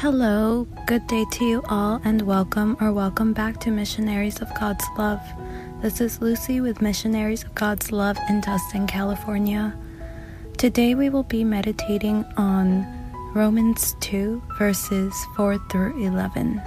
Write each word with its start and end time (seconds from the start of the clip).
Hello, 0.00 0.64
good 0.86 1.04
day 1.08 1.24
to 1.32 1.44
you 1.44 1.60
all, 1.68 2.00
and 2.04 2.22
welcome 2.22 2.76
or 2.80 2.92
welcome 2.92 3.32
back 3.32 3.58
to 3.58 3.72
Missionaries 3.72 4.40
of 4.40 4.54
God's 4.54 4.84
Love. 4.96 5.20
This 5.82 6.00
is 6.00 6.20
Lucy 6.20 6.60
with 6.60 6.80
Missionaries 6.80 7.42
of 7.42 7.52
God's 7.56 7.90
Love 7.90 8.16
in 8.28 8.40
Tustin, 8.40 8.86
California. 8.86 9.76
Today 10.56 10.94
we 10.94 11.08
will 11.08 11.24
be 11.24 11.42
meditating 11.42 12.24
on 12.36 12.86
Romans 13.34 13.96
2, 13.98 14.40
verses 14.56 15.12
4 15.34 15.58
through 15.68 16.00
11. 16.06 16.62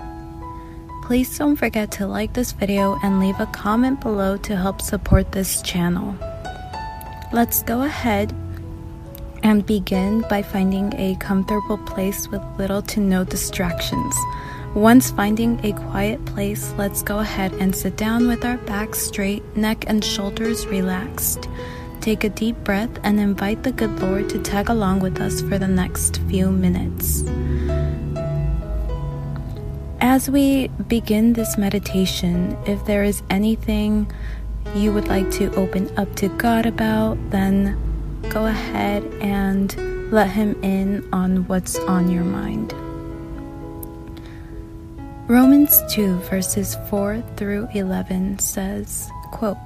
Please 1.03 1.37
don't 1.37 1.55
forget 1.55 1.89
to 1.93 2.07
like 2.07 2.33
this 2.33 2.51
video 2.51 2.99
and 3.01 3.21
leave 3.21 3.39
a 3.39 3.45
comment 3.45 4.01
below 4.01 4.35
to 4.35 4.57
help 4.57 4.81
support 4.81 5.31
this 5.31 5.61
channel. 5.61 6.17
Let's 7.31 7.63
go 7.63 7.83
ahead 7.83 8.35
and 9.43 9.65
begin 9.65 10.21
by 10.29 10.41
finding 10.41 10.93
a 10.95 11.15
comfortable 11.15 11.77
place 11.79 12.27
with 12.27 12.41
little 12.57 12.81
to 12.83 12.99
no 12.99 13.23
distractions. 13.23 14.15
Once 14.73 15.11
finding 15.11 15.59
a 15.65 15.73
quiet 15.73 16.23
place, 16.25 16.73
let's 16.77 17.03
go 17.03 17.19
ahead 17.19 17.51
and 17.53 17.75
sit 17.75 17.97
down 17.97 18.27
with 18.27 18.45
our 18.45 18.57
back 18.59 18.95
straight, 18.95 19.43
neck 19.57 19.83
and 19.87 20.03
shoulders 20.03 20.65
relaxed. 20.67 21.49
Take 21.99 22.23
a 22.23 22.29
deep 22.29 22.55
breath 22.63 22.89
and 23.03 23.19
invite 23.19 23.63
the 23.63 23.73
good 23.73 23.99
Lord 23.99 24.29
to 24.29 24.39
tag 24.39 24.69
along 24.69 25.01
with 25.01 25.19
us 25.19 25.41
for 25.41 25.57
the 25.57 25.67
next 25.67 26.21
few 26.29 26.49
minutes. 26.49 27.23
As 29.99 30.29
we 30.29 30.69
begin 30.87 31.33
this 31.33 31.57
meditation, 31.57 32.57
if 32.65 32.83
there 32.85 33.03
is 33.03 33.21
anything 33.29 34.11
you 34.73 34.91
would 34.93 35.07
like 35.07 35.29
to 35.31 35.53
open 35.55 35.91
up 35.97 36.15
to 36.15 36.29
God 36.29 36.65
about, 36.65 37.17
then 37.29 37.77
go 38.29 38.45
ahead 38.45 39.03
and 39.21 40.11
let 40.11 40.29
Him 40.29 40.61
in 40.63 41.07
on 41.13 41.47
what's 41.47 41.77
on 41.79 42.09
your 42.09 42.23
mind. 42.23 42.73
Romans 45.31 45.81
2 45.93 46.17
verses 46.29 46.75
4 46.89 47.23
through 47.37 47.69
11 47.73 48.39
says, 48.39 49.09
quote, 49.31 49.57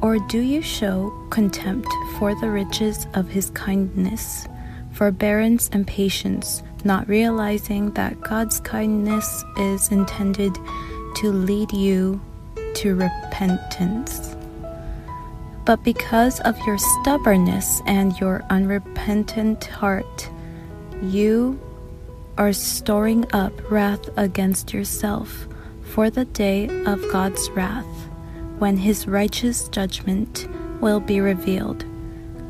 Or 0.00 0.18
do 0.28 0.38
you 0.38 0.62
show 0.62 1.10
contempt 1.30 1.88
for 2.16 2.34
the 2.36 2.48
riches 2.48 3.08
of 3.14 3.28
his 3.28 3.50
kindness, 3.50 4.46
forbearance 4.92 5.68
and 5.72 5.84
patience, 5.84 6.62
not 6.84 7.08
realizing 7.08 7.90
that 7.94 8.20
God's 8.20 8.60
kindness 8.60 9.44
is 9.56 9.90
intended 9.90 10.54
to 11.16 11.32
lead 11.32 11.72
you 11.72 12.20
to 12.76 12.94
repentance? 12.94 14.31
But 15.64 15.84
because 15.84 16.40
of 16.40 16.58
your 16.66 16.78
stubbornness 16.78 17.80
and 17.86 18.18
your 18.18 18.42
unrepentant 18.50 19.64
heart, 19.64 20.28
you 21.02 21.60
are 22.36 22.52
storing 22.52 23.32
up 23.32 23.52
wrath 23.70 24.08
against 24.16 24.72
yourself 24.72 25.46
for 25.82 26.10
the 26.10 26.24
day 26.24 26.68
of 26.84 27.00
God's 27.12 27.48
wrath, 27.50 27.86
when 28.58 28.76
his 28.76 29.06
righteous 29.06 29.68
judgment 29.68 30.48
will 30.80 31.00
be 31.00 31.20
revealed. 31.20 31.84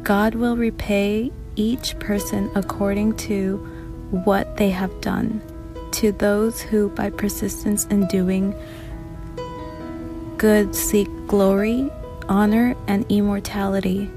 God 0.04 0.34
will 0.34 0.56
repay 0.56 1.30
each 1.56 1.98
person 1.98 2.50
according 2.54 3.16
to 3.16 3.56
what 4.24 4.56
they 4.56 4.70
have 4.70 5.00
done. 5.00 5.42
To 5.92 6.12
those 6.12 6.62
who, 6.62 6.88
by 6.90 7.10
persistence 7.10 7.84
in 7.86 8.06
doing 8.06 8.54
good, 10.38 10.74
seek 10.74 11.08
glory 11.26 11.90
honor, 12.28 12.74
and 12.86 13.04
immortality, 13.08 14.10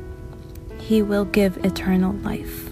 he 0.80 1.02
will 1.02 1.26
give 1.26 1.64
eternal 1.66 2.14
life. 2.14 2.70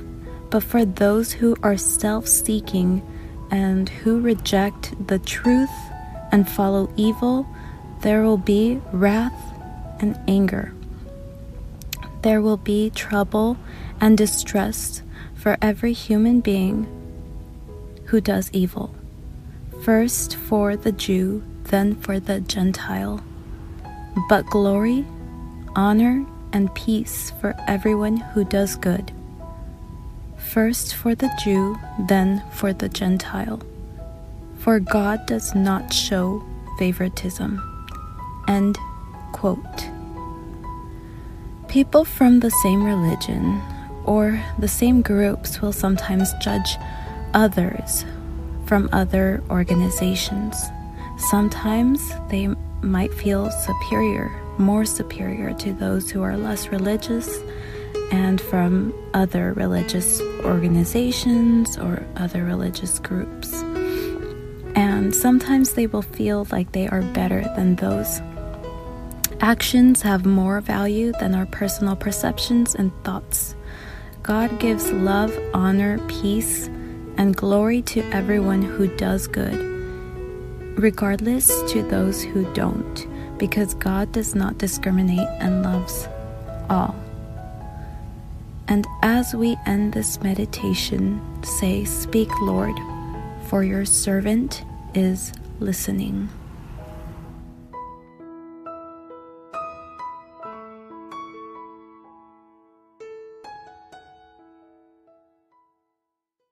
But 0.49 0.63
for 0.63 0.85
those 0.85 1.31
who 1.31 1.55
are 1.63 1.77
self 1.77 2.27
seeking 2.27 3.01
and 3.49 3.89
who 3.89 4.19
reject 4.21 4.93
the 5.07 5.19
truth 5.19 5.73
and 6.31 6.49
follow 6.49 6.91
evil, 6.95 7.47
there 8.01 8.23
will 8.23 8.37
be 8.37 8.81
wrath 8.91 9.53
and 9.99 10.19
anger. 10.27 10.73
There 12.21 12.41
will 12.41 12.57
be 12.57 12.89
trouble 12.89 13.57
and 13.99 14.17
distress 14.17 15.01
for 15.33 15.57
every 15.61 15.93
human 15.93 16.39
being 16.39 16.87
who 18.05 18.21
does 18.21 18.49
evil. 18.53 18.93
First 19.81 20.35
for 20.35 20.75
the 20.75 20.91
Jew, 20.91 21.43
then 21.63 21.95
for 21.95 22.19
the 22.19 22.39
Gentile. 22.41 23.23
But 24.29 24.45
glory 24.45 25.05
honor, 25.75 26.25
and 26.53 26.73
peace 26.75 27.31
for 27.41 27.55
everyone 27.67 28.17
who 28.17 28.45
does 28.45 28.75
good. 28.75 29.11
First 30.37 30.93
for 30.93 31.15
the 31.15 31.31
Jew, 31.43 31.77
then 32.07 32.43
for 32.51 32.73
the 32.73 32.89
Gentile. 32.89 33.61
For 34.59 34.79
God 34.79 35.25
does 35.25 35.55
not 35.55 35.91
show 35.91 36.43
favoritism. 36.77 37.61
End 38.47 38.77
quote. 39.31 39.89
People 41.67 42.05
from 42.05 42.39
the 42.39 42.51
same 42.51 42.83
religion 42.83 43.61
or 44.05 44.43
the 44.59 44.67
same 44.67 45.01
groups 45.01 45.59
will 45.59 45.73
sometimes 45.73 46.33
judge 46.41 46.77
others 47.33 48.05
from 48.67 48.89
other 48.91 49.43
organizations. 49.49 50.55
Sometimes 51.17 52.13
they 52.29 52.47
might 52.81 53.13
feel 53.13 53.49
superior 53.49 54.42
more 54.57 54.85
superior 54.85 55.53
to 55.55 55.73
those 55.73 56.09
who 56.09 56.21
are 56.21 56.37
less 56.37 56.67
religious 56.69 57.39
and 58.11 58.39
from 58.39 58.93
other 59.13 59.53
religious 59.53 60.21
organizations 60.43 61.77
or 61.77 62.05
other 62.15 62.43
religious 62.43 62.99
groups. 62.99 63.53
And 64.75 65.13
sometimes 65.15 65.73
they 65.73 65.87
will 65.87 66.01
feel 66.01 66.47
like 66.51 66.71
they 66.71 66.87
are 66.87 67.01
better 67.01 67.41
than 67.55 67.75
those. 67.75 68.21
Actions 69.39 70.01
have 70.01 70.25
more 70.25 70.61
value 70.61 71.11
than 71.19 71.35
our 71.35 71.45
personal 71.47 71.95
perceptions 71.95 72.75
and 72.75 72.91
thoughts. 73.03 73.55
God 74.21 74.59
gives 74.59 74.91
love, 74.91 75.37
honor, 75.53 75.99
peace, 76.07 76.67
and 77.17 77.35
glory 77.35 77.81
to 77.83 78.01
everyone 78.11 78.61
who 78.61 78.87
does 78.95 79.27
good, 79.27 79.57
regardless 80.79 81.47
to 81.71 81.83
those 81.83 82.23
who 82.23 82.51
don't 82.53 83.12
because 83.43 83.73
God 83.73 84.09
does 84.13 84.35
not 84.35 84.57
discriminate 84.57 85.27
and 85.41 85.63
loves 85.63 86.07
all. 86.69 86.95
And 88.69 88.87
as 89.01 89.35
we 89.35 89.57
end 89.65 89.91
this 89.91 90.21
meditation, 90.21 91.19
say, 91.43 91.83
Speak, 91.83 92.29
Lord, 92.39 92.73
for 93.47 93.65
your 93.65 93.83
servant 93.83 94.63
is 94.93 95.33
listening. 95.59 96.29